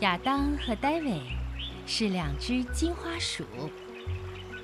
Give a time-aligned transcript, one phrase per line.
[0.00, 1.20] 亚当和戴维
[1.84, 3.44] 是两只金花鼠，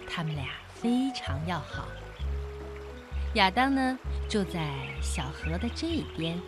[0.09, 1.88] 他们俩非常要好。
[3.35, 3.99] 亚当呢
[4.29, 4.71] 住在
[5.03, 6.40] 小河的这边，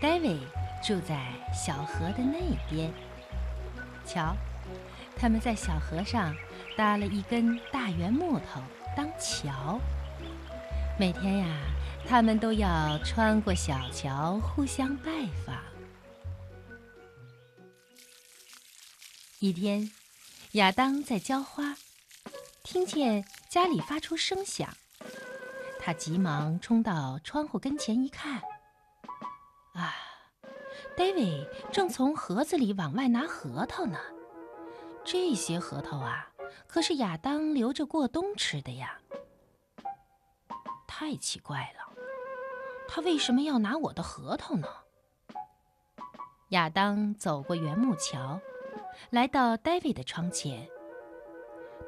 [0.00, 0.38] 戴维
[0.82, 2.40] 住在小河的那
[2.70, 2.90] 边。
[4.06, 4.34] 瞧，
[5.14, 6.34] 他们在小河上
[6.74, 8.62] 搭了一根大圆木头
[8.96, 9.78] 当桥。
[10.98, 11.46] 每天呀，
[12.08, 15.10] 他们都要穿过小桥互相拜
[15.44, 15.54] 访。
[19.38, 19.90] 一天，
[20.52, 21.76] 亚当在浇花，
[22.62, 24.74] 听见家里发出声响，
[25.78, 28.40] 他急忙冲到窗户跟前一看，
[29.74, 29.94] 啊，
[30.96, 33.98] 戴维正从盒子里往外拿核桃呢。
[35.04, 36.30] 这些核桃啊，
[36.66, 38.98] 可是亚当留着过冬吃的呀。
[40.86, 41.94] 太奇怪了，
[42.88, 44.66] 他为什么要拿我的核桃呢？
[46.48, 48.40] 亚当走过圆木桥。
[49.10, 50.68] 来到戴维的窗前，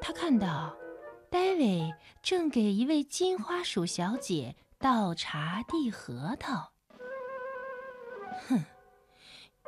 [0.01, 0.75] 他看到
[1.29, 6.71] 戴维正给一位金花鼠小姐倒茶递核桃。
[8.47, 8.63] 哼，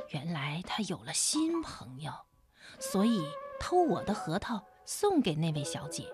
[0.10, 2.12] 原来他有了新朋友，
[2.80, 3.24] 所以
[3.60, 6.06] 偷我的核桃送给那位小姐。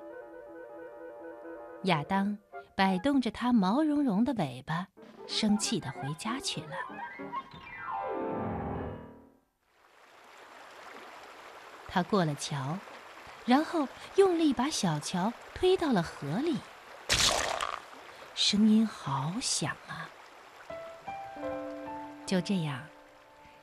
[1.83, 2.37] 亚当
[2.75, 4.87] 摆动着他毛茸茸的尾巴，
[5.27, 6.75] 生气地回家去了。
[11.87, 12.77] 他过了桥，
[13.45, 16.57] 然后用力把小桥推到了河里，
[18.35, 20.09] 声音好响啊！
[22.25, 22.85] 就这样，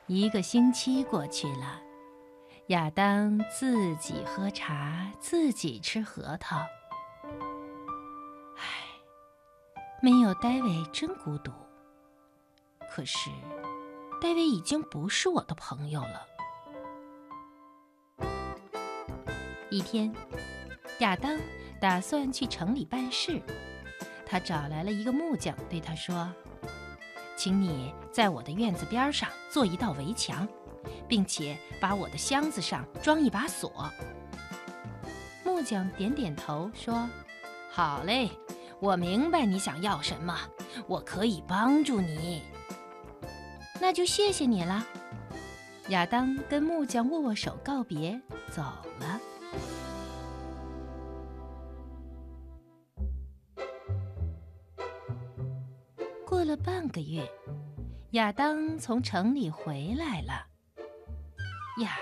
[0.07, 1.79] 一个星期过去了，
[2.67, 6.57] 亚当自己喝茶，自己吃核桃。
[8.57, 8.63] 唉，
[10.01, 11.51] 没有戴维真孤独。
[12.89, 13.29] 可是，
[14.19, 16.25] 戴维已经不是我的朋友了。
[19.75, 20.09] 一天，
[20.99, 21.37] 亚当
[21.81, 23.41] 打算去城里办事，
[24.25, 26.31] 他找来了一个木匠，对他说
[27.35, 30.47] ：“请你在我的院子边上做一道围墙，
[31.09, 33.91] 并且把我的箱子上装一把锁。”
[35.43, 37.09] 木匠点点头说
[37.69, 38.29] ：“好嘞，
[38.79, 40.39] 我明白你想要什么，
[40.87, 42.43] 我可以帮助你。
[43.81, 44.85] 那就谢谢你了。”
[45.89, 48.17] 亚当跟木匠握握手告别，
[48.49, 48.61] 走
[49.01, 49.19] 了。
[56.35, 57.25] 过了半个月，
[58.11, 60.45] 亚当从城里回来了。
[61.81, 61.97] 呀，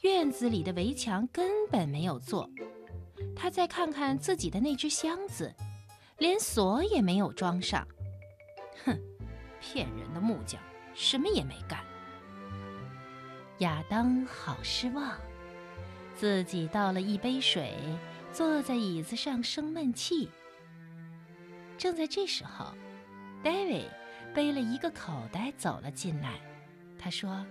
[0.00, 2.48] 院子里的围墙根本没有做。
[3.36, 5.54] 他再看看自己的那只箱子，
[6.16, 7.86] 连锁也没有装上。
[8.86, 8.98] 哼，
[9.60, 10.58] 骗人的木匠，
[10.94, 11.84] 什么也没干。
[13.58, 15.14] 亚当好失望，
[16.14, 17.74] 自己倒了一杯水，
[18.32, 20.30] 坐在椅子上生闷气。
[21.76, 22.72] 正在这时候。
[23.46, 23.88] 戴维
[24.34, 26.32] 背了一个口袋走了进来，
[26.98, 27.46] 他说：“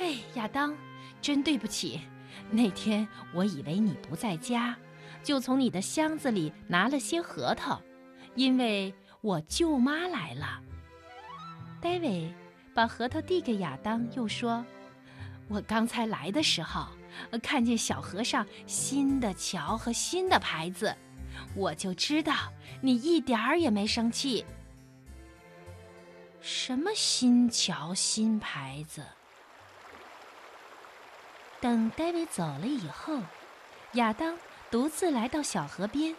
[0.00, 0.74] 哎，亚当，
[1.20, 2.00] 真对不起，
[2.50, 4.74] 那天我以为你不在家，
[5.22, 7.78] 就从你的箱子里拿了些核桃，
[8.36, 10.62] 因为我舅妈来了。”
[11.78, 12.32] 戴维
[12.72, 14.64] 把核桃递给亚当，又说
[15.46, 16.86] ：“我刚才来的时候，
[17.42, 20.96] 看见小河上新的桥和新的牌子，
[21.54, 22.32] 我就知道
[22.80, 24.42] 你一点儿也没生气。”
[26.48, 29.02] 什么新桥新牌子？
[31.60, 33.18] 等戴维走了以后，
[33.94, 34.38] 亚当
[34.70, 36.14] 独自来到小河边。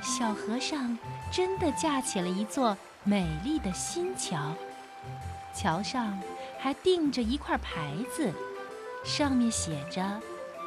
[0.00, 0.96] 小河上
[1.32, 4.54] 真的架起了一座美丽的新桥，
[5.52, 6.16] 桥上
[6.60, 8.32] 还钉着一块牌子，
[9.04, 10.20] 上面写着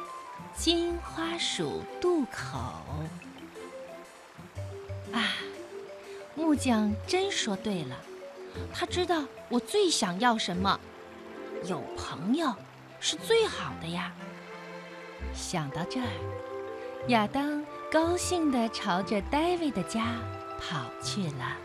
[0.54, 2.58] “金花鼠渡口”。
[5.14, 5.32] 啊，
[6.34, 7.96] 木匠真说对了。
[8.72, 10.78] 他知道我最想要什么，
[11.64, 12.54] 有朋友
[13.00, 14.12] 是最好的呀。
[15.34, 16.06] 想到这儿，
[17.08, 20.16] 亚当高兴地朝着戴维的家
[20.60, 21.56] 跑去了。